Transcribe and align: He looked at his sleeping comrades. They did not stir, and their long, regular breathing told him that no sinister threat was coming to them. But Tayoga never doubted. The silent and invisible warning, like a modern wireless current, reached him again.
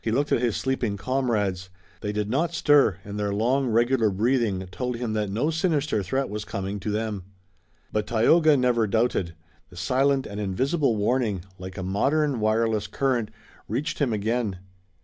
He 0.00 0.10
looked 0.10 0.32
at 0.32 0.40
his 0.42 0.56
sleeping 0.56 0.96
comrades. 0.96 1.70
They 2.00 2.10
did 2.10 2.28
not 2.28 2.52
stir, 2.54 2.98
and 3.04 3.16
their 3.16 3.32
long, 3.32 3.68
regular 3.68 4.10
breathing 4.10 4.66
told 4.72 4.96
him 4.96 5.12
that 5.12 5.30
no 5.30 5.50
sinister 5.50 6.02
threat 6.02 6.28
was 6.28 6.44
coming 6.44 6.80
to 6.80 6.90
them. 6.90 7.22
But 7.92 8.08
Tayoga 8.08 8.56
never 8.56 8.88
doubted. 8.88 9.36
The 9.68 9.76
silent 9.76 10.26
and 10.26 10.40
invisible 10.40 10.96
warning, 10.96 11.44
like 11.56 11.78
a 11.78 11.84
modern 11.84 12.40
wireless 12.40 12.88
current, 12.88 13.30
reached 13.68 14.00
him 14.00 14.12
again. 14.12 14.58